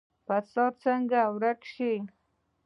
[0.27, 1.93] فساد باید څنګه ورک شي؟